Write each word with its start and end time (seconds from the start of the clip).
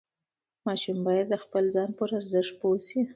ماشوم 0.65 0.97
باید 1.07 1.25
د 1.29 1.35
خپل 1.43 1.63
ځان 1.75 1.89
پر 1.97 2.09
ارزښت 2.19 2.53
پوه 2.59 2.79
شي. 2.87 2.99